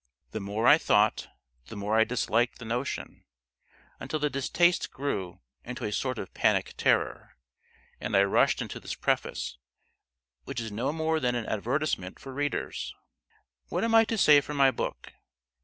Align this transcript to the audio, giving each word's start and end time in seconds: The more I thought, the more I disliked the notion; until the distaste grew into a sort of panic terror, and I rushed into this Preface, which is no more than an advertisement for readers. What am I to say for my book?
The 0.31 0.39
more 0.39 0.65
I 0.65 0.79
thought, 0.79 1.27
the 1.67 1.75
more 1.75 1.95
I 1.95 2.05
disliked 2.05 2.57
the 2.57 2.65
notion; 2.65 3.23
until 3.99 4.17
the 4.17 4.31
distaste 4.31 4.89
grew 4.91 5.41
into 5.63 5.85
a 5.85 5.91
sort 5.91 6.17
of 6.17 6.33
panic 6.33 6.73
terror, 6.75 7.37
and 7.99 8.17
I 8.17 8.23
rushed 8.23 8.63
into 8.63 8.79
this 8.79 8.95
Preface, 8.95 9.59
which 10.45 10.59
is 10.59 10.71
no 10.71 10.91
more 10.91 11.19
than 11.19 11.35
an 11.35 11.45
advertisement 11.45 12.17
for 12.17 12.33
readers. 12.33 12.95
What 13.69 13.83
am 13.83 13.93
I 13.93 14.03
to 14.05 14.17
say 14.17 14.41
for 14.41 14.55
my 14.55 14.71
book? 14.71 15.13